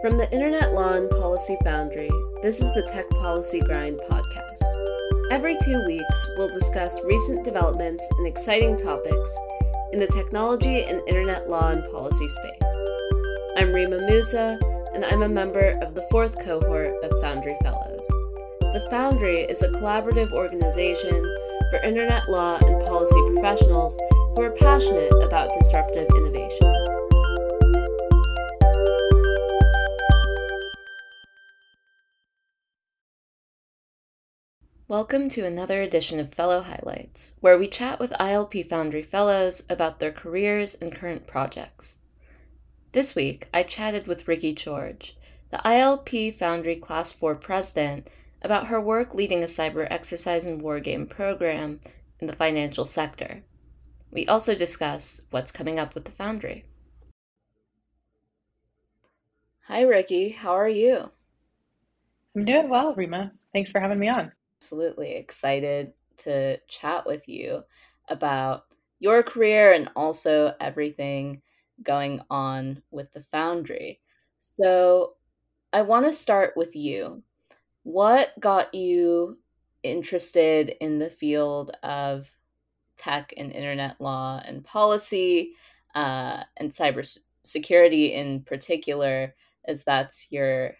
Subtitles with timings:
[0.00, 2.10] From the Internet Law and Policy Foundry,
[2.40, 5.30] this is the Tech Policy Grind podcast.
[5.30, 9.38] Every two weeks, we'll discuss recent developments and exciting topics
[9.92, 12.80] in the technology and internet law and policy space.
[13.58, 14.58] I'm Rima Musa,
[14.94, 18.08] and I'm a member of the fourth cohort of Foundry Fellows.
[18.72, 21.22] The Foundry is a collaborative organization
[21.70, 24.00] for internet law and policy professionals
[24.34, 26.99] who are passionate about disruptive innovation.
[34.90, 40.00] Welcome to another edition of Fellow Highlights, where we chat with ILP Foundry Fellows about
[40.00, 42.00] their careers and current projects.
[42.90, 45.16] This week, I chatted with Ricky George,
[45.52, 48.08] the ILP Foundry Class 4 president,
[48.42, 51.78] about her work leading a cyber exercise and wargame program
[52.18, 53.44] in the financial sector.
[54.10, 56.64] We also discuss what's coming up with the Foundry.
[59.68, 60.30] Hi, Ricky.
[60.30, 61.12] How are you?
[62.34, 63.30] I'm doing well, Rima.
[63.52, 67.62] Thanks for having me on absolutely excited to chat with you
[68.08, 68.64] about
[68.98, 71.40] your career and also everything
[71.82, 74.00] going on with the Foundry.
[74.38, 75.14] So,
[75.72, 77.22] I want to start with you.
[77.84, 79.38] What got you
[79.82, 82.30] interested in the field of
[82.96, 85.54] tech and internet law and policy
[85.94, 89.34] uh, and cybersecurity in particular,
[89.66, 90.74] as that's your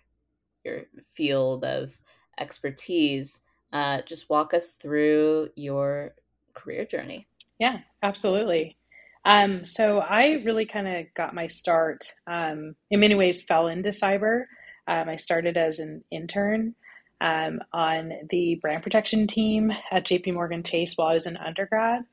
[0.64, 1.98] your field of
[2.38, 3.42] expertise?
[3.72, 6.14] Uh, just walk us through your
[6.54, 7.26] career journey.
[7.58, 8.76] Yeah, absolutely.
[9.24, 13.90] Um, so I really kind of got my start, um, in many ways, fell into
[13.90, 14.44] cyber.
[14.88, 16.74] Um, I started as an intern
[17.20, 22.04] um, on the brand protection team at JP Morgan Chase while I was an undergrad.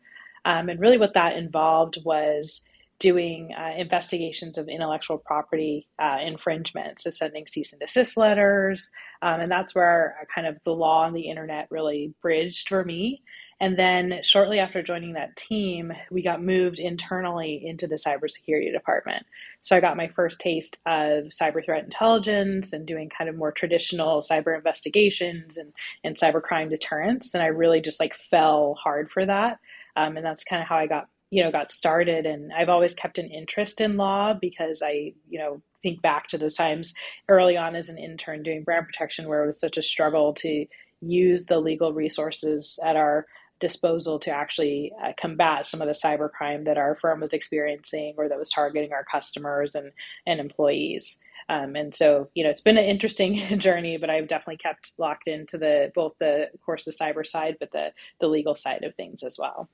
[0.44, 2.64] Um, and really, what that involved was
[3.00, 8.90] doing uh, investigations of intellectual property uh, infringement, so sending cease and desist letters.
[9.22, 13.22] Um, and that's where kind of the law and the internet really bridged for me.
[13.60, 19.26] And then shortly after joining that team, we got moved internally into the cybersecurity department.
[19.64, 23.52] So I got my first taste of cyber threat intelligence and doing kind of more
[23.52, 25.74] traditional cyber investigations and,
[26.04, 27.34] and cyber crime deterrence.
[27.34, 29.60] And I really just like fell hard for that.
[29.96, 32.96] Um, and that's kind of how I got you know got started and i've always
[32.96, 36.94] kept an interest in law because i you know think back to those times
[37.30, 40.66] early on as an intern doing brand protection where it was such a struggle to
[41.02, 43.26] use the legal resources at our
[43.60, 48.30] disposal to actually uh, combat some of the cybercrime that our firm was experiencing or
[48.30, 49.92] that was targeting our customers and,
[50.26, 51.20] and employees.
[51.50, 55.28] Um, and so, you know, it's been an interesting journey, but I've definitely kept locked
[55.28, 58.96] into the both the, of course, the cyber side, but the the legal side of
[58.96, 59.70] things as well.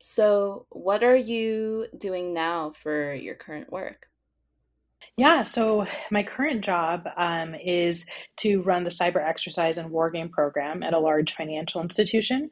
[0.00, 4.06] So, what are you doing now for your current work?
[5.16, 8.06] Yeah, so my current job um, is
[8.38, 12.50] to run the cyber exercise and wargame program at a large financial institution.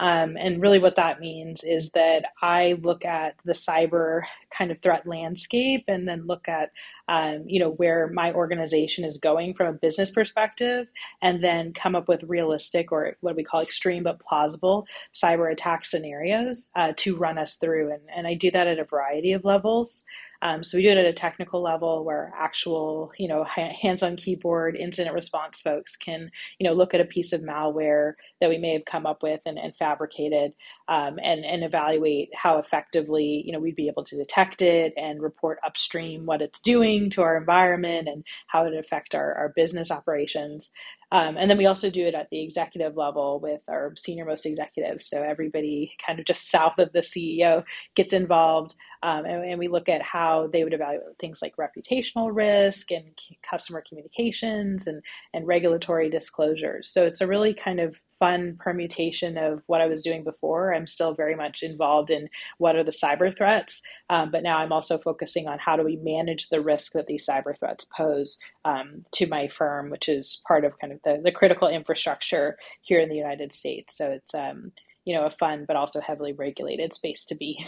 [0.00, 4.22] Um, and really, what that means is that I look at the cyber
[4.56, 6.70] kind of threat landscape and then look at,
[7.08, 10.86] um, you know, where my organization is going from a business perspective,
[11.20, 15.84] and then come up with realistic or what we call extreme but plausible cyber attack
[15.84, 17.90] scenarios uh, to run us through.
[17.92, 20.04] And, and I do that at a variety of levels.
[20.40, 24.76] Um, so we do it at a technical level where actual, you know, hands-on keyboard
[24.76, 28.72] incident response folks can, you know, look at a piece of malware that we may
[28.72, 30.52] have come up with and, and fabricated
[30.88, 35.20] um, and, and evaluate how effectively, you know, we'd be able to detect it and
[35.20, 39.90] report upstream what it's doing to our environment and how it affect our, our business
[39.90, 40.72] operations.
[41.12, 44.46] Um, and then we also do it at the executive level with our senior most
[44.46, 45.08] executives.
[45.08, 48.74] So everybody kind of just south of the CEO gets involved.
[49.02, 53.16] Um, and, and, we look at how they would evaluate things like reputational risk and
[53.48, 56.90] customer communications and, and regulatory disclosures.
[56.90, 60.74] So it's a really kind of fun permutation of what I was doing before.
[60.74, 64.72] I'm still very much involved in what are the cyber threats, um, but now I'm
[64.72, 69.04] also focusing on how do we manage the risk that these cyber threats pose um,
[69.12, 73.08] to my firm, which is part of kind of the, the critical infrastructure here in
[73.08, 73.96] the United States.
[73.96, 74.72] So it's um,
[75.04, 77.64] you know a fun but also heavily regulated space to be.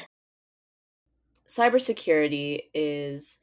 [1.48, 3.38] Cybersecurity is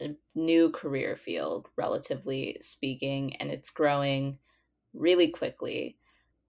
[0.00, 4.38] a new career field, relatively speaking, and it's growing
[4.94, 5.96] really quickly.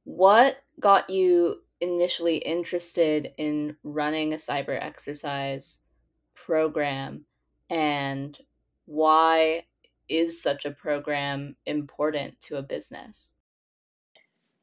[0.04, 5.82] What got you initially interested in running a cyber exercise
[6.36, 7.26] program
[7.70, 8.38] and
[8.86, 9.66] why
[10.10, 13.36] is such a program important to a business?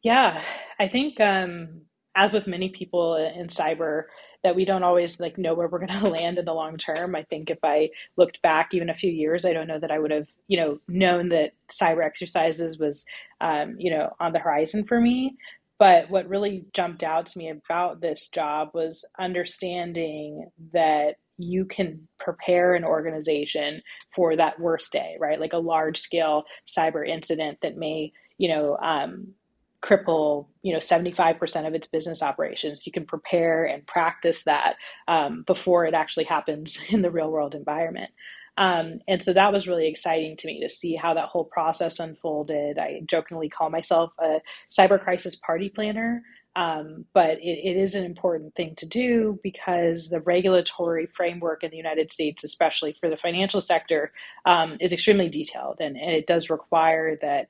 [0.03, 0.43] Yeah,
[0.79, 1.83] I think um,
[2.17, 4.05] as with many people in cyber,
[4.43, 7.15] that we don't always like know where we're going to land in the long term.
[7.15, 9.99] I think if I looked back even a few years, I don't know that I
[9.99, 13.05] would have, you know, known that cyber exercises was,
[13.41, 15.37] um, you know, on the horizon for me.
[15.79, 22.09] But what really jumped out to me about this job was understanding that you can
[22.19, 23.83] prepare an organization
[24.15, 25.38] for that worst day, right?
[25.38, 29.35] Like a large scale cyber incident that may, you know, um,
[29.87, 32.87] cripple you know 75% of its business operations.
[32.87, 34.77] You can prepare and practice that
[35.09, 38.11] um, before it actually happens in the real world environment.
[38.59, 42.00] Um, and so that was really exciting to me to see how that whole process
[42.00, 42.79] unfolded.
[42.79, 44.38] I jokingly call myself a
[44.73, 46.23] cyber crisis party planner
[46.56, 51.71] um, but it, it is an important thing to do because the regulatory framework in
[51.71, 54.11] the United States, especially for the financial sector,
[54.47, 57.49] um, is extremely detailed, and, and, it does require that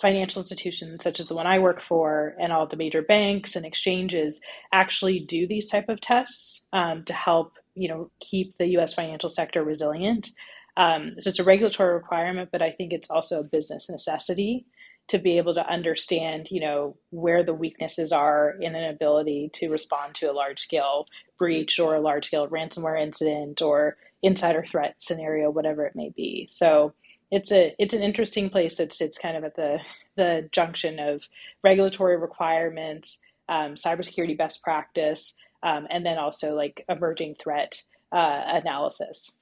[0.00, 3.66] financial institutions such as the one I work for and all the major banks and
[3.66, 4.40] exchanges
[4.72, 8.94] actually do these type of tests um, to help you know keep the U.S.
[8.94, 10.30] financial sector resilient.
[10.76, 14.66] Um, it's a regulatory requirement, but I think it's also a business necessity
[15.08, 19.68] to be able to understand you know where the weaknesses are in an ability to
[19.70, 21.06] respond to a large scale
[21.38, 26.48] breach or a large scale ransomware incident or insider threat scenario, whatever it may be.
[26.50, 26.94] So
[27.30, 29.78] it's a it's an interesting place that sits kind of at the
[30.16, 31.22] the junction of
[31.62, 37.82] regulatory requirements, um, cybersecurity best practice, um, and then also like emerging threat
[38.12, 39.32] uh, analysis.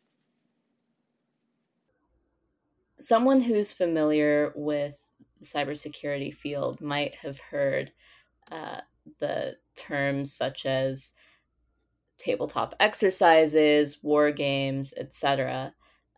[2.97, 4.97] Someone who's familiar with
[5.41, 7.93] the cybersecurity field might have heard
[8.51, 8.81] uh,
[9.19, 11.13] the terms such as
[12.17, 15.75] tabletop exercises, war games, etc.,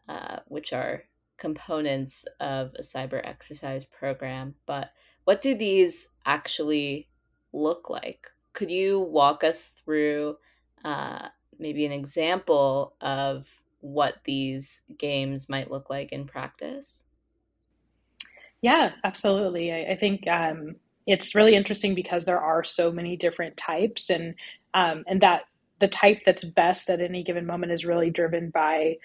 [0.08, 1.04] uh, which are
[1.36, 4.90] components of a cyber exercise program, but
[5.24, 7.08] what do these actually
[7.52, 8.28] look like?
[8.52, 10.36] Could you walk us through
[10.84, 11.28] uh,
[11.58, 13.48] maybe an example of
[13.80, 17.04] what these games might look like in practice?
[18.62, 19.72] Yeah, absolutely.
[19.72, 20.76] I, I think um,
[21.06, 24.34] it's really interesting because there are so many different types, and
[24.72, 25.42] um, and that
[25.80, 28.96] the type that's best at any given moment is really driven by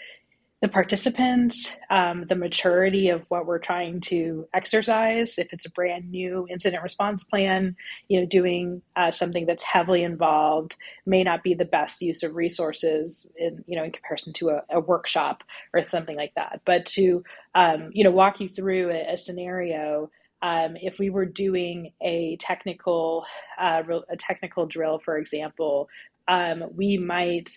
[0.61, 5.37] the participants, um, the maturity of what we're trying to exercise.
[5.37, 7.77] If it's a brand new incident response plan,
[8.09, 10.75] you know, doing uh, something that's heavily involved
[11.05, 14.63] may not be the best use of resources in you know in comparison to a,
[14.69, 16.61] a workshop or something like that.
[16.65, 17.23] But to
[17.55, 20.11] um, you know walk you through a, a scenario.
[20.41, 23.25] Um, if we were doing a technical
[23.59, 25.89] uh, a technical drill, for example,
[26.29, 27.49] um, we might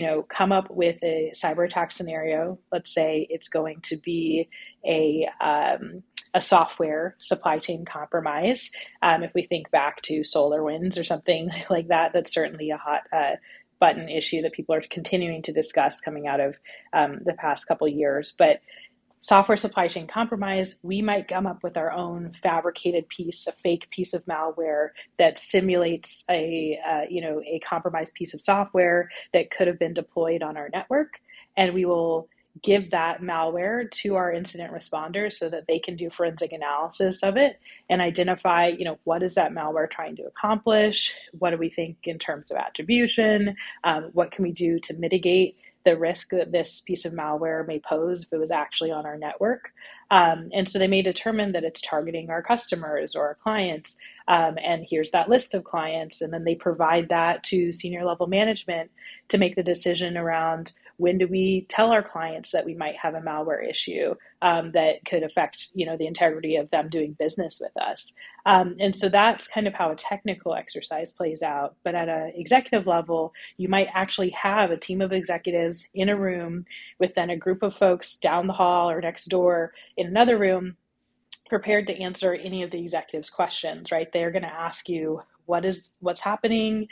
[0.00, 2.58] you know, come up with a cyber attack scenario.
[2.72, 4.48] Let's say it's going to be
[4.82, 6.02] a um,
[6.32, 8.70] a software supply chain compromise.
[9.02, 13.02] Um, if we think back to SolarWinds or something like that, that's certainly a hot
[13.12, 13.32] uh,
[13.78, 16.56] button issue that people are continuing to discuss coming out of
[16.94, 18.34] um, the past couple years.
[18.38, 18.60] But
[19.22, 23.88] software supply chain compromise, we might come up with our own fabricated piece, a fake
[23.90, 29.50] piece of malware that simulates a uh, you know a compromised piece of software that
[29.50, 31.14] could have been deployed on our network,
[31.56, 32.28] and we will
[32.64, 37.36] give that malware to our incident responders so that they can do forensic analysis of
[37.36, 41.14] it and identify you know what is that malware trying to accomplish?
[41.38, 43.54] What do we think in terms of attribution?
[43.84, 47.80] Um, what can we do to mitigate the risk that this piece of malware may
[47.80, 49.72] pose if it was actually on our network.
[50.10, 53.96] Um, and so they may determine that it's targeting our customers or our clients.
[54.28, 56.20] Um, and here's that list of clients.
[56.20, 58.90] And then they provide that to senior level management
[59.28, 63.14] to make the decision around when do we tell our clients that we might have
[63.14, 67.58] a malware issue um, that could affect you know the integrity of them doing business
[67.60, 68.14] with us?
[68.44, 71.76] Um, and so that's kind of how a technical exercise plays out.
[71.84, 76.16] But at an executive level you might actually have a team of executives in a
[76.16, 76.66] room
[76.98, 80.76] with then a group of folks down the hall or next door in another room
[81.48, 84.08] prepared to answer any of the executives questions right?
[84.12, 86.86] They're going to ask you what is what's happening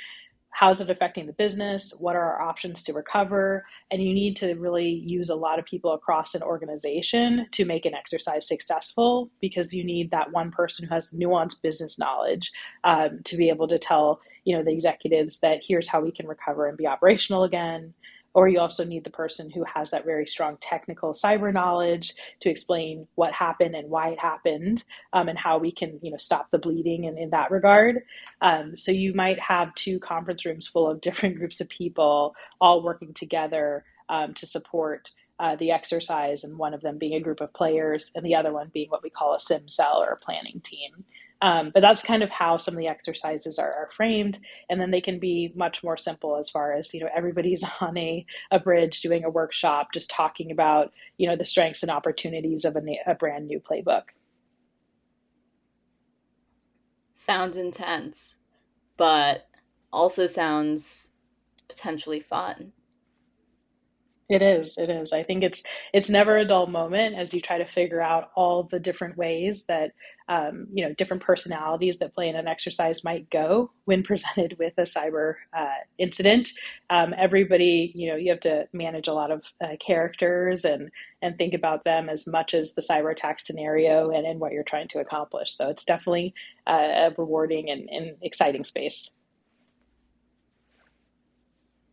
[0.51, 1.95] how's it affecting the business?
[1.99, 3.65] What are our options to recover?
[3.91, 7.87] And you need to really use a lot of people across an organization to make
[7.87, 12.51] an exercise successful because you need that one person who has nuanced business knowledge
[12.85, 16.27] um, to be able to tell you know the executives that here's how we can
[16.27, 17.93] recover and be operational again
[18.39, 22.49] or you also need the person who has that very strong technical cyber knowledge to
[22.49, 26.49] explain what happened and why it happened um, and how we can you know stop
[26.53, 28.05] the bleeding in, in that regard.
[28.41, 32.81] Um, so you might have two conference rooms full of different groups of people all
[32.85, 37.41] working together um, to support uh, the exercise and one of them being a group
[37.41, 40.17] of players and the other one being what we call a sim cell or a
[40.17, 41.05] planning team
[41.41, 44.41] Um, but that's kind of how some of the exercises are, are, framed.
[44.69, 47.97] And then they can be much more simple as far as, you know, everybody's on
[47.97, 52.65] a, a bridge doing a workshop, just talking about, you know, the strengths and opportunities
[52.65, 54.03] of a, a brand new playbook.
[57.15, 58.37] Sounds intense,
[58.97, 59.49] but
[59.93, 61.13] also sounds
[61.69, 62.73] potentially fun.
[64.29, 64.77] It is.
[64.77, 65.13] It is.
[65.13, 65.63] I think it's
[65.95, 69.65] it's never a dull moment as you try to figure out all the different ways
[69.65, 69.93] that
[70.29, 74.75] um, you know different personalities that play in an exercise might go when presented with
[74.79, 76.51] a cyber uh, incident.
[76.91, 80.91] Um, everybody, you know, you have to manage a lot of uh, characters and
[81.23, 84.63] and think about them as much as the cyber attack scenario and, and what you're
[84.63, 85.49] trying to accomplish.
[85.57, 86.35] So it's definitely
[86.67, 89.11] uh, a rewarding and, and exciting space.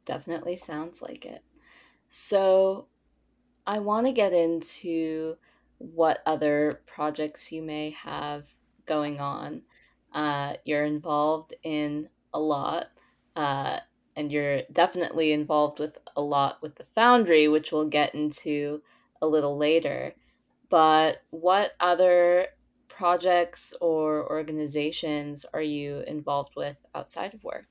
[0.06, 1.44] Definitely sounds like it.
[2.10, 2.88] So,
[3.66, 5.38] I want to get into
[5.94, 8.48] what other projects you may have
[8.86, 9.62] going on.
[10.14, 12.88] Uh, you're involved in a lot,
[13.36, 13.80] uh,
[14.16, 18.82] and you're definitely involved with a lot with the Foundry, which we'll get into
[19.22, 20.14] a little later.
[20.70, 22.48] But what other
[22.88, 27.68] projects or organizations are you involved with outside of work?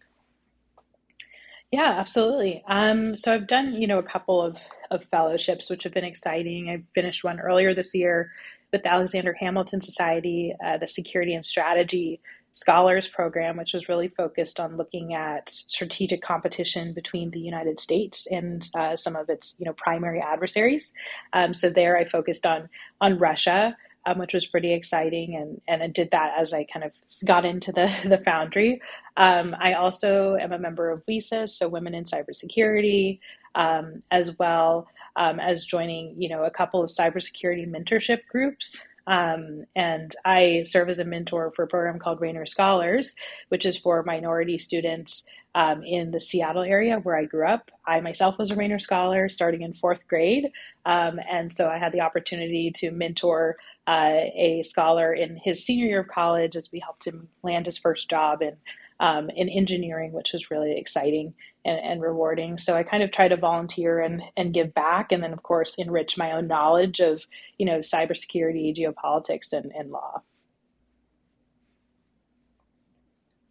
[1.74, 2.62] Yeah, absolutely.
[2.68, 4.56] Um, so I've done, you know, a couple of,
[4.92, 6.70] of fellowships, which have been exciting.
[6.70, 8.30] I finished one earlier this year
[8.70, 12.20] with the Alexander Hamilton Society, uh, the Security and Strategy
[12.52, 18.28] Scholars Program, which was really focused on looking at strategic competition between the United States
[18.30, 20.92] and uh, some of its, you know, primary adversaries.
[21.32, 22.68] Um, so there, I focused on
[23.00, 23.76] on Russia
[24.06, 25.36] um, which was pretty exciting.
[25.36, 26.92] And, and I did that as I kind of
[27.24, 28.80] got into the, the foundry.
[29.16, 33.20] Um, I also am a member of WiCyS, so Women in Cybersecurity,
[33.54, 38.80] um, as well um, as joining, you know, a couple of cybersecurity mentorship groups.
[39.06, 43.14] Um, and I serve as a mentor for a program called Rainier Scholars,
[43.48, 47.70] which is for minority students um, in the Seattle area where I grew up.
[47.86, 50.50] I myself was a Rainier Scholar starting in fourth grade.
[50.84, 53.56] Um, and so I had the opportunity to mentor
[53.86, 57.78] uh, a scholar in his senior year of college as we helped him land his
[57.78, 58.56] first job in,
[59.00, 61.34] um, in engineering, which was really exciting
[61.64, 62.58] and, and, rewarding.
[62.58, 65.76] So I kind of try to volunteer and, and give back, and then of course
[65.76, 67.24] enrich my own knowledge of
[67.58, 70.22] you know cybersecurity, geopolitics, and, and law.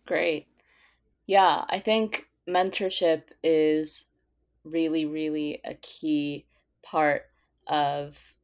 [0.06, 0.48] Great.
[1.28, 4.06] Yeah, I think mentorship is
[4.64, 6.46] really, really a key
[6.84, 7.30] part
[7.68, 8.36] of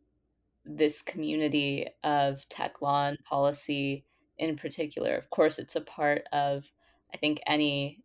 [0.65, 4.05] this community of tech law and policy
[4.37, 5.15] in particular.
[5.15, 6.71] Of course, it's a part of,
[7.13, 8.03] I think, any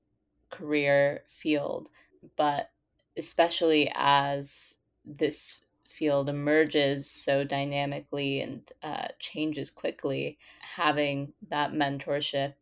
[0.50, 1.90] career field,
[2.37, 2.71] but
[3.16, 12.54] especially as this field emerges so dynamically and uh, changes quickly, having that mentorship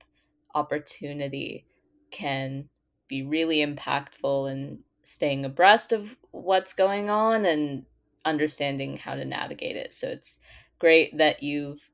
[0.54, 1.66] opportunity
[2.12, 2.69] can
[3.09, 7.85] be really impactful in staying abreast of what's going on and
[8.25, 9.92] understanding how to navigate it.
[9.92, 10.40] So it's
[10.78, 11.88] great that you've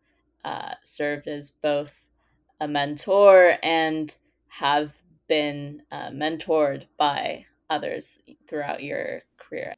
[0.44, 2.06] uh, served as both
[2.60, 4.14] a mentor and
[4.48, 4.92] have
[5.28, 9.74] been uh, mentored by others throughout your career.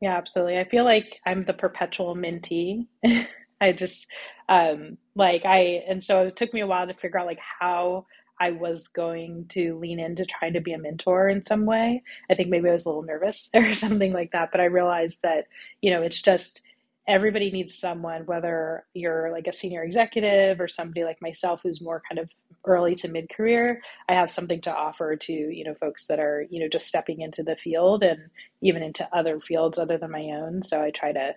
[0.00, 0.58] Yeah, absolutely.
[0.58, 2.86] I feel like I'm the perpetual mentee.
[3.60, 4.06] I just
[4.48, 8.06] um, like I, and so it took me a while to figure out like how
[8.40, 12.02] I was going to lean into trying to be a mentor in some way.
[12.30, 15.20] I think maybe I was a little nervous or something like that, but I realized
[15.22, 15.46] that,
[15.80, 16.62] you know, it's just
[17.08, 22.02] everybody needs someone, whether you're like a senior executive or somebody like myself who's more
[22.08, 22.28] kind of
[22.64, 23.80] early to mid career.
[24.08, 27.20] I have something to offer to, you know, folks that are, you know, just stepping
[27.20, 30.62] into the field and even into other fields other than my own.
[30.62, 31.34] So I try to,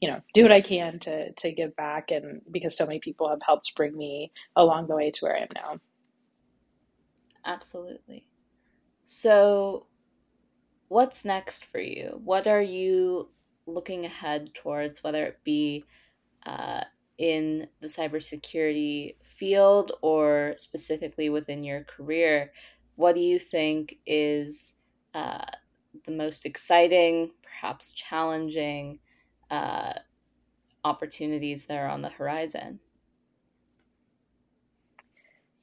[0.00, 3.28] you know, do what I can to to give back and because so many people
[3.28, 5.80] have helped bring me along the way to where I am now.
[7.44, 8.24] Absolutely.
[9.04, 9.88] So,
[10.88, 12.20] what's next for you?
[12.24, 13.30] What are you
[13.66, 15.84] looking ahead towards, whether it be
[16.46, 16.82] uh,
[17.18, 22.52] in the cybersecurity field or specifically within your career?
[22.96, 24.74] What do you think is
[25.14, 25.44] uh,
[26.04, 29.00] the most exciting, perhaps challenging
[29.50, 29.94] uh,
[30.84, 32.80] opportunities that are on the horizon?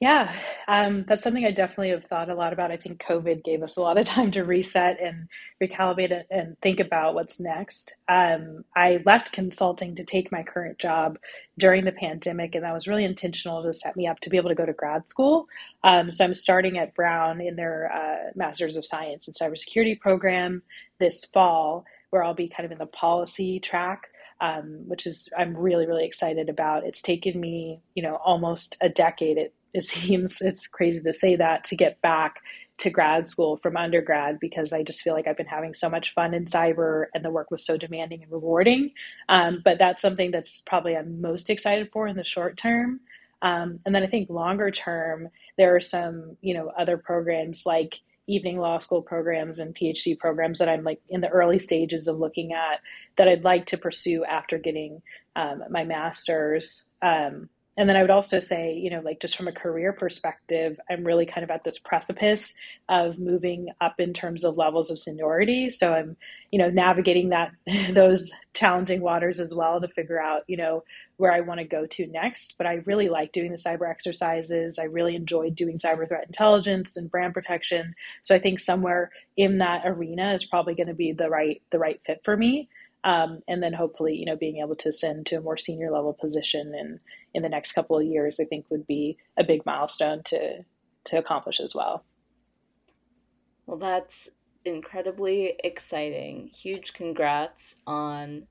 [0.00, 0.34] Yeah,
[0.66, 2.70] um, that's something I definitely have thought a lot about.
[2.70, 5.28] I think COVID gave us a lot of time to reset and
[5.62, 7.96] recalibrate and think about what's next.
[8.08, 11.18] Um, I left consulting to take my current job
[11.58, 14.48] during the pandemic, and that was really intentional to set me up to be able
[14.48, 15.46] to go to grad school.
[15.84, 20.62] Um, so I'm starting at Brown in their uh, Masters of Science in Cybersecurity program
[20.98, 24.04] this fall, where I'll be kind of in the policy track
[24.42, 26.84] um, which is I'm really really excited about.
[26.86, 29.36] It's taken me you know almost a decade.
[29.36, 32.36] It it seems it's crazy to say that to get back
[32.80, 36.14] to grad school from undergrad because I just feel like I've been having so much
[36.14, 38.92] fun in cyber and the work was so demanding and rewarding.
[39.28, 43.00] Um, but that's something that's probably I'm most excited for in the short term.
[43.42, 48.00] Um, and then I think longer term, there are some, you know, other programs like
[48.26, 52.18] evening law school programs and PhD programs that I'm like in the early stages of
[52.18, 52.80] looking at
[53.18, 55.02] that I'd like to pursue after getting
[55.36, 56.86] um, my master's.
[57.02, 60.78] Um, and then I would also say, you know, like just from a career perspective,
[60.90, 62.52] I'm really kind of at this precipice
[62.90, 65.70] of moving up in terms of levels of seniority.
[65.70, 66.14] So I'm,
[66.50, 67.52] you know, navigating that
[67.94, 70.84] those challenging waters as well to figure out, you know,
[71.16, 72.58] where I want to go to next.
[72.58, 74.78] But I really like doing the cyber exercises.
[74.78, 77.94] I really enjoyed doing cyber threat intelligence and brand protection.
[78.24, 81.78] So I think somewhere in that arena is probably going to be the right the
[81.78, 82.68] right fit for me
[83.04, 86.12] um, and then hopefully you know being able to ascend to a more senior level
[86.12, 87.00] position in
[87.34, 90.64] in the next couple of years i think would be a big milestone to
[91.04, 92.04] to accomplish as well.
[93.66, 94.30] Well that's
[94.64, 96.48] incredibly exciting.
[96.48, 98.46] Huge congrats on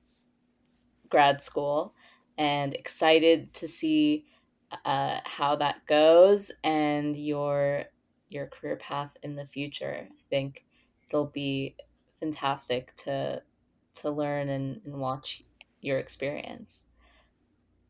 [1.08, 1.94] grad school
[2.38, 4.24] and excited to see
[4.84, 7.84] uh, how that goes and your
[8.28, 10.06] your career path in the future.
[10.08, 10.64] I think
[11.08, 11.76] it'll be
[12.20, 13.42] fantastic to
[14.00, 15.42] to learn and, and watch
[15.80, 16.86] your experience.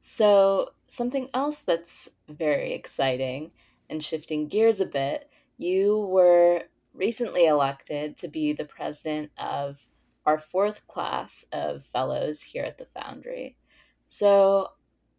[0.00, 3.50] So, something else that's very exciting
[3.88, 6.64] and shifting gears a bit, you were
[6.94, 9.78] recently elected to be the president of
[10.26, 13.56] our fourth class of fellows here at the Foundry.
[14.08, 14.70] So,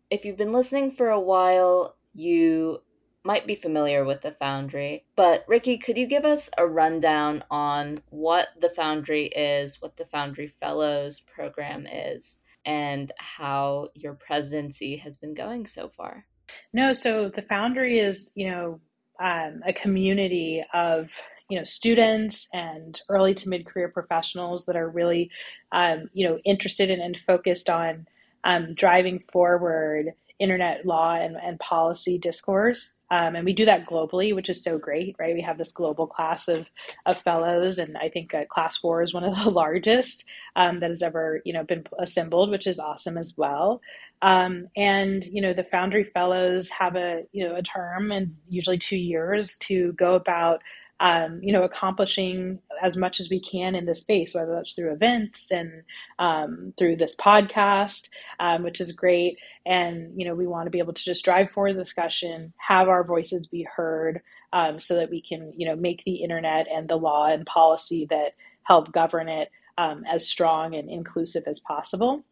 [0.09, 2.81] if you've been listening for a while, you
[3.23, 7.99] might be familiar with the Foundry, but Ricky, could you give us a rundown on
[8.09, 15.15] what the Foundry is, what the Foundry Fellows program is, and how your presidency has
[15.15, 16.25] been going so far?
[16.73, 18.79] No, so the Foundry is, you know,
[19.21, 21.09] um, a community of
[21.49, 25.29] you know students and early to mid career professionals that are really
[25.73, 28.07] um, you know interested in and focused on
[28.45, 32.95] um, driving forward internet law and, and policy discourse.
[33.11, 35.35] Um, and we do that globally, which is so great, right?
[35.35, 36.65] We have this global class of,
[37.05, 40.23] of fellows, and I think uh, class four is one of the largest
[40.55, 43.81] um, that has ever, you know, been assembled, which is awesome as well.
[44.21, 48.77] Um, and you know, the Foundry Fellows have a you know a term and usually
[48.77, 50.61] two years to go about
[51.01, 54.93] um, you know, accomplishing as much as we can in this space, whether that's through
[54.93, 55.81] events and
[56.19, 58.07] um, through this podcast,
[58.39, 59.37] um, which is great.
[59.65, 62.87] And, you know, we want to be able to just drive forward the discussion, have
[62.87, 64.21] our voices be heard
[64.53, 68.05] um, so that we can, you know, make the internet and the law and policy
[68.11, 68.33] that
[68.63, 72.23] help govern it um, as strong and inclusive as possible.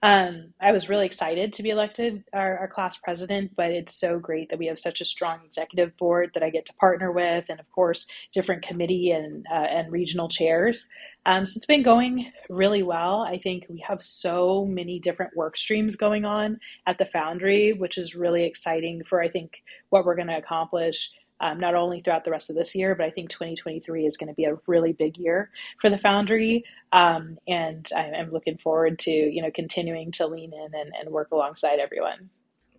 [0.00, 4.20] Um, I was really excited to be elected our, our, class president, but it's so
[4.20, 7.46] great that we have such a strong executive board that I get to partner with,
[7.48, 10.88] and of course, different committee and uh, and regional chairs.
[11.26, 13.22] Um, so it's been going really well.
[13.22, 17.98] I think we have so many different work streams going on at the Foundry, which
[17.98, 19.50] is really exciting for I think
[19.90, 23.06] what we're going to accomplish um, not only throughout the rest of this year, but
[23.06, 26.64] I think 2023 is going to be a really big year for the Foundry.
[26.92, 31.30] Um, and I'm looking forward to, you know, continuing to lean in and, and work
[31.30, 32.30] alongside everyone.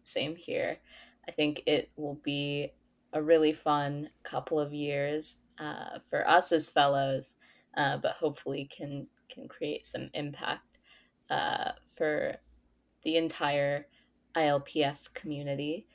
[0.04, 0.78] Same here.
[1.28, 2.72] I think it will be
[3.14, 7.38] a really fun couple of years uh, for us as fellows,
[7.78, 10.80] uh, but hopefully can can create some impact
[11.30, 12.36] uh, for
[13.04, 13.86] the entire
[14.36, 15.88] ILPF community.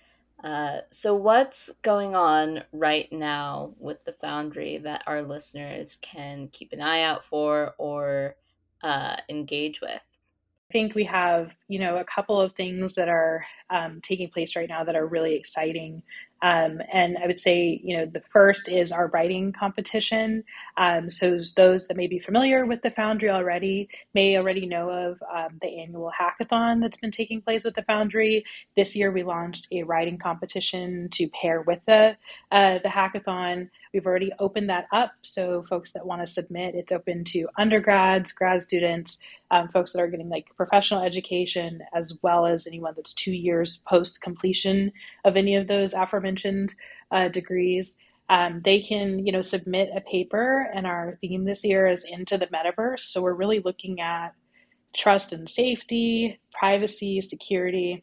[0.42, 6.73] Uh, so, what's going on right now with the Foundry that our listeners can keep
[6.73, 8.37] an eye out for or
[8.83, 10.05] uh, engage with?
[10.70, 14.57] I think we have, you know, a couple of things that are um, taking place
[14.57, 16.03] right now that are really exciting.
[16.42, 20.44] Um, and I would say, you know, the first is our writing competition.
[20.77, 25.23] Um, so those that may be familiar with the Foundry already may already know of
[25.35, 28.44] um, the annual hackathon that's been taking place with the Foundry.
[28.77, 32.16] This year, we launched a writing competition to pair with the
[32.53, 33.70] uh, the hackathon.
[33.94, 38.33] We've already opened that up, so folks that want to submit, it's open to undergrads,
[38.33, 39.20] grad students,
[39.52, 43.76] um, folks that are getting like professional education, as well as anyone that's two years
[43.87, 44.90] post completion
[45.24, 46.74] of any of those aforementioned
[47.12, 47.98] uh, degrees.
[48.28, 52.37] Um, they can, you know, submit a paper, and our theme this year is into
[52.37, 53.02] the metaverse.
[53.02, 54.35] So we're really looking at
[54.96, 58.02] trust and safety, privacy, security,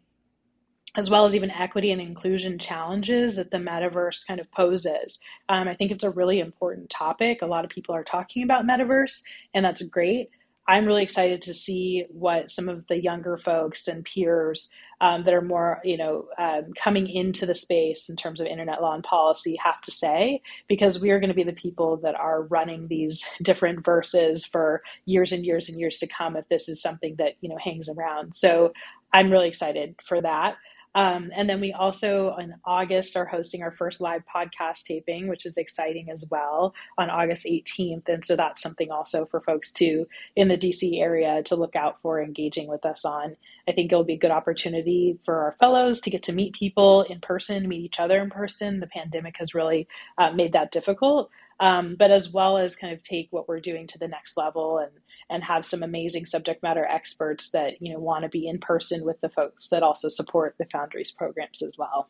[0.95, 5.19] as well as even equity and inclusion challenges that the metaverse kind of poses.
[5.47, 7.41] Um, I think it's a really important topic.
[7.41, 9.21] A lot of people are talking about metaverse,
[9.53, 10.29] and that's great.
[10.67, 14.69] I'm really excited to see what some of the younger folks and peers
[15.01, 18.81] um, that are more, you know, um, coming into the space in terms of internet
[18.81, 22.13] law and policy have to say, because we are going to be the people that
[22.15, 26.69] are running these different verses for years and years and years to come if this
[26.69, 28.35] is something that, you know, hangs around.
[28.35, 28.71] So
[29.11, 30.55] I'm really excited for that.
[30.93, 35.45] Um, and then we also in August are hosting our first live podcast taping, which
[35.45, 38.09] is exciting as well on August 18th.
[38.09, 41.99] And so that's something also for folks to in the DC area to look out
[42.01, 43.37] for engaging with us on.
[43.67, 47.03] I think it'll be a good opportunity for our fellows to get to meet people
[47.03, 48.79] in person, meet each other in person.
[48.79, 51.29] The pandemic has really uh, made that difficult.
[51.61, 54.79] Um, but as well as kind of take what we're doing to the next level
[54.79, 54.91] and
[55.29, 59.05] and have some amazing subject matter experts that you know want to be in person
[59.05, 62.09] with the folks that also support the Foundries programs as well.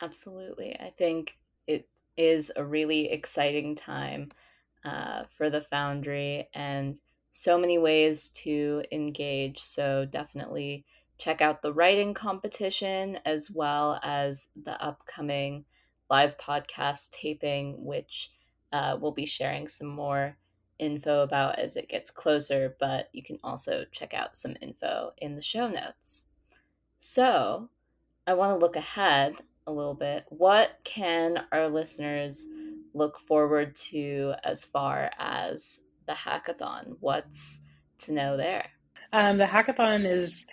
[0.00, 1.36] Absolutely, I think
[1.68, 4.30] it is a really exciting time
[4.84, 6.98] uh, for the Foundry and
[7.30, 9.60] so many ways to engage.
[9.60, 10.84] So definitely
[11.18, 15.64] check out the writing competition as well as the upcoming
[16.12, 18.30] live podcast taping, which
[18.70, 20.36] uh, we'll be sharing some more
[20.78, 25.34] info about as it gets closer, but you can also check out some info in
[25.34, 26.26] the show notes.
[26.98, 27.70] So,
[28.26, 30.26] I want to look ahead a little bit.
[30.28, 32.46] What can our listeners
[32.92, 36.94] look forward to as far as the hackathon?
[37.00, 37.60] What's
[38.00, 38.66] to know there?
[39.14, 40.46] Um, the hackathon is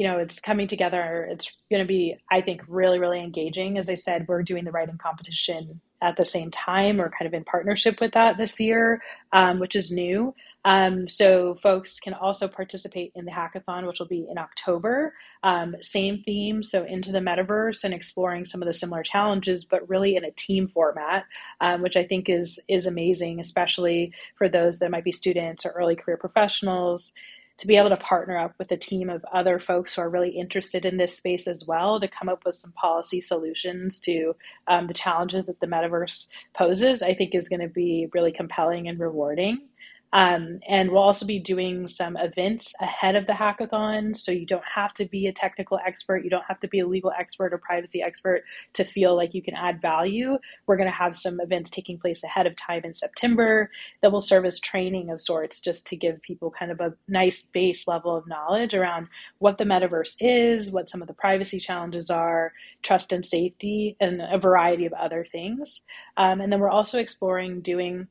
[0.00, 1.28] you know it's coming together.
[1.30, 3.76] It's going to be i think really really engaging.
[3.76, 7.02] As i said we're doing the writing competition at the same time.
[7.02, 9.02] Or kind of in partnership with that this year
[9.34, 10.34] um, which is new.
[10.64, 15.12] Um, so folks can also participate in the hackathon which will be in october.
[15.42, 19.86] Um, same theme so into the metaverse and exploring some of the similar challenges but
[19.86, 21.26] really in a team format
[21.60, 25.72] um, which i think is is amazing especially for those that might be students or
[25.72, 27.12] early career professionals
[27.60, 30.30] to be able to partner up with a team of other folks who are really
[30.30, 34.34] interested in this space as well to come up with some policy solutions to
[34.66, 38.88] um, the challenges that the metaverse poses, I think is going to be really compelling
[38.88, 39.68] and rewarding.
[40.12, 44.16] Um, and we'll also be doing some events ahead of the hackathon.
[44.16, 46.86] So you don't have to be a technical expert, you don't have to be a
[46.86, 48.42] legal expert or privacy expert
[48.74, 50.36] to feel like you can add value.
[50.66, 53.70] We're going to have some events taking place ahead of time in September
[54.02, 57.44] that will serve as training of sorts just to give people kind of a nice
[57.44, 62.10] base level of knowledge around what the metaverse is, what some of the privacy challenges
[62.10, 65.82] are, trust and safety, and a variety of other things.
[66.16, 68.08] Um, and then we're also exploring doing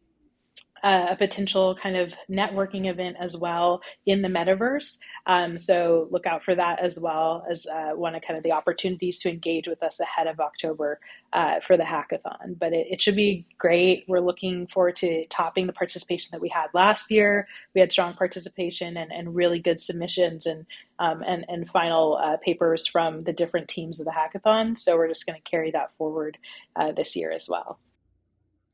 [0.83, 4.97] a potential kind of networking event as well in the metaverse.
[5.25, 8.51] Um, so look out for that as well as uh, one of kind of the
[8.51, 10.99] opportunities to engage with us ahead of October
[11.33, 12.57] uh, for the hackathon.
[12.57, 14.05] But it, it, should be great.
[14.07, 17.47] We're looking forward to topping the participation that we had last year.
[17.75, 20.65] We had strong participation and, and really good submissions and
[20.99, 24.77] um, and, and final uh, papers from the different teams of the hackathon.
[24.77, 26.37] So we're just going to carry that forward
[26.75, 27.79] uh, this year as well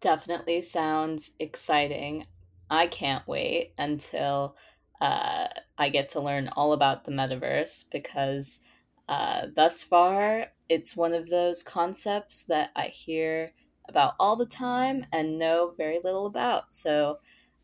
[0.02, 2.26] definitely sounds exciting.
[2.70, 4.56] I can't wait until
[5.02, 8.64] uh, I get to learn all about the metaverse because
[9.08, 13.54] uh, thus far it's one of those concepts that I hear
[13.88, 16.74] about all the time and know very little about.
[16.74, 17.20] So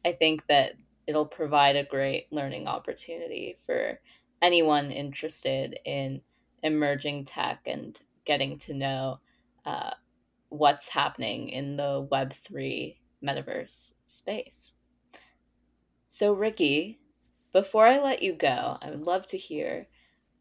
[0.05, 0.73] I think that
[1.07, 3.99] it'll provide a great learning opportunity for
[4.41, 6.21] anyone interested in
[6.63, 9.19] emerging tech and getting to know
[9.65, 9.91] uh,
[10.51, 14.73] what's happening in the Web3 metaverse space.
[16.09, 16.99] So, Ricky,
[17.53, 19.87] before I let you go, I would love to hear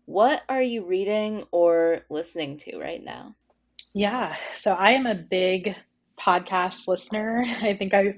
[0.07, 3.37] what are you reading or listening to right now?
[3.95, 5.75] Yeah, so I am a big
[6.19, 7.45] podcast listener.
[7.63, 8.15] I think I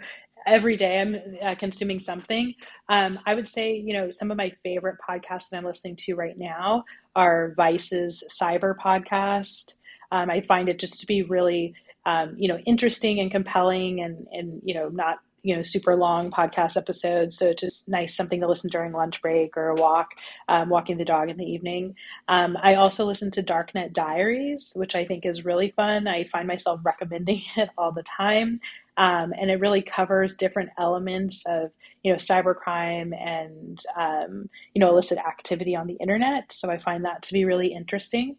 [0.47, 2.55] every day I'm uh, consuming something.
[2.89, 6.15] Um, I would say, you know, some of my favorite podcasts that I'm listening to
[6.15, 9.75] right now are Vice's Cyber podcast.
[10.13, 11.75] Um, I find it just to be really,
[12.07, 16.31] um, you know, interesting and compelling, and and you know, not you know super long
[16.31, 17.39] podcast episodes.
[17.39, 20.11] So it's just nice something to listen during lunch break or a walk,
[20.49, 21.95] um, walking the dog in the evening.
[22.29, 26.07] Um, I also listen to Darknet Diaries, which I think is really fun.
[26.07, 28.61] I find myself recommending it all the time.
[28.99, 31.71] Um, and it really covers different elements of
[32.03, 36.53] you know cybercrime and um, you know illicit activity on the internet.
[36.53, 38.37] So I find that to be really interesting.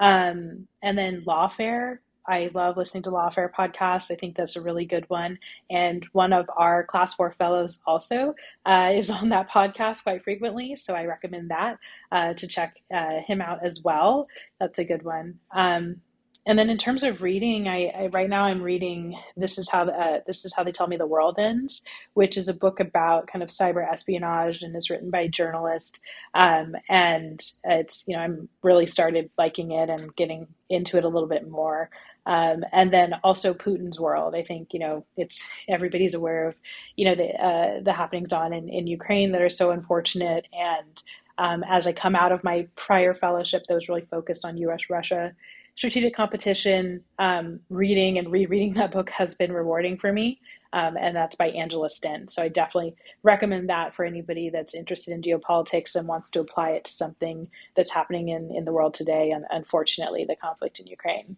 [0.00, 1.98] Um, and then Lawfare.
[2.26, 4.10] I love listening to Lawfare podcasts.
[4.10, 5.38] I think that's a really good one.
[5.70, 10.76] And one of our Class 4 fellows also uh, is on that podcast quite frequently.
[10.76, 11.78] So I recommend that
[12.10, 14.26] uh, to check uh, him out as well.
[14.58, 15.38] That's a good one.
[15.54, 16.00] Um,
[16.46, 19.84] and then in terms of reading, I, I, right now I'm reading "This Is How
[19.88, 21.82] uh, This Is How They Tell Me the World Ends,"
[22.14, 25.98] which is a book about kind of cyber espionage and is written by a journalist.
[26.34, 31.08] Um, and it's you know I'm really started liking it and getting into it a
[31.08, 31.88] little bit more.
[32.26, 34.34] Um, and then also Putin's world.
[34.34, 36.54] I think you know it's everybody's aware of
[36.96, 40.46] you know the uh, the happenings on in, in Ukraine that are so unfortunate.
[40.52, 41.02] And
[41.38, 44.80] um, as I come out of my prior fellowship that was really focused on U.S.
[44.90, 45.32] Russia
[45.76, 50.40] strategic competition, um, reading and rereading that book has been rewarding for me.
[50.72, 52.32] Um, and that's by Angela Stent.
[52.32, 56.70] So I definitely recommend that for anybody that's interested in geopolitics and wants to apply
[56.70, 60.88] it to something that's happening in, in the world today, and unfortunately, the conflict in
[60.88, 61.36] Ukraine.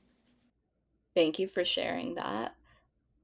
[1.14, 2.54] Thank you for sharing that.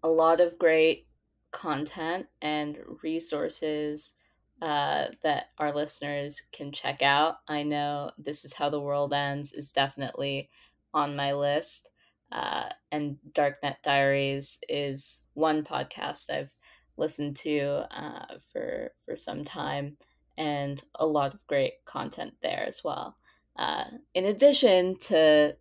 [0.03, 1.07] A lot of great
[1.51, 4.16] content and resources
[4.61, 7.38] uh, that our listeners can check out.
[7.48, 10.51] I know This Is How the World Ends is definitely
[10.94, 11.90] on my list.
[12.31, 16.55] Uh, and Darknet Diaries is one podcast I've
[16.96, 19.96] listened to uh, for for some time,
[20.38, 23.16] and a lot of great content there as well.
[23.57, 25.57] Uh, in addition to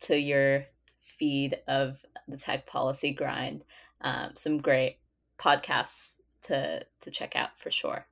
[0.00, 0.64] to your
[1.00, 3.64] feed of the tech policy grind,
[4.00, 4.98] um, some great
[5.38, 8.06] podcasts to to check out for sure.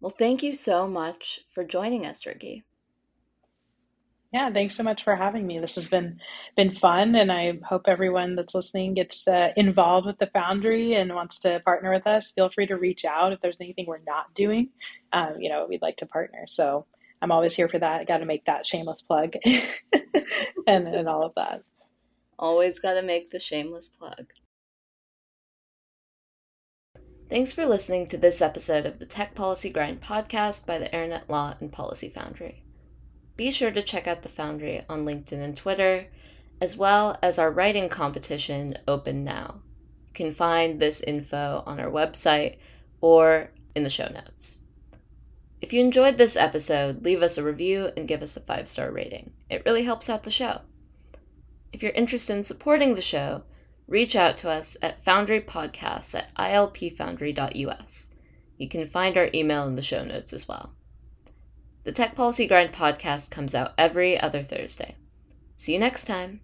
[0.00, 2.64] Well, thank you so much for joining us, Ricky.
[4.34, 5.60] Yeah, thanks so much for having me.
[5.60, 6.18] This has been
[6.56, 11.14] been fun, and I hope everyone that's listening gets uh, involved with the Foundry and
[11.14, 12.32] wants to partner with us.
[12.32, 14.70] Feel free to reach out if there's anything we're not doing.
[15.12, 16.46] Um, you know, we'd like to partner.
[16.48, 16.84] So
[17.22, 18.00] I'm always here for that.
[18.00, 19.34] I got to make that shameless plug,
[20.66, 21.62] and and all of that.
[22.36, 24.26] Always got to make the shameless plug.
[27.30, 31.30] Thanks for listening to this episode of the Tech Policy Grind podcast by the Internet
[31.30, 32.63] Law and Policy Foundry.
[33.36, 36.06] Be sure to check out the Foundry on LinkedIn and Twitter,
[36.60, 39.60] as well as our writing competition open now.
[40.06, 42.58] You can find this info on our website
[43.00, 44.62] or in the show notes.
[45.60, 48.92] If you enjoyed this episode, leave us a review and give us a five star
[48.92, 49.32] rating.
[49.50, 50.60] It really helps out the show.
[51.72, 53.42] If you're interested in supporting the show,
[53.88, 58.14] reach out to us at foundrypodcasts at ilpfoundry.us.
[58.58, 60.74] You can find our email in the show notes as well.
[61.84, 64.96] The Tech Policy Grind podcast comes out every other Thursday.
[65.58, 66.40] See you next time.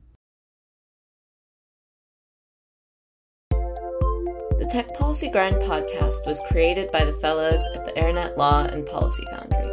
[3.50, 8.84] The Tech Policy Grind podcast was created by the fellows at the Internet Law and
[8.84, 9.66] Policy Foundry.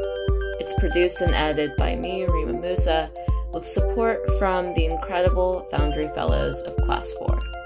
[0.62, 3.12] It's produced and edited by me, Rima Musa,
[3.52, 7.57] with support from the incredible Foundry Fellows of Class 4.